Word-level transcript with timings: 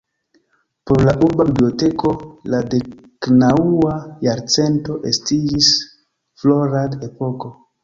Por 0.91 1.01
la 1.07 1.11
Urba 1.25 1.45
Biblioteko 1.49 2.13
la 2.53 2.63
deknaŭa 2.71 3.93
jarcento 4.29 4.99
estiĝis 5.13 5.71
florad-epoko. 6.43 7.57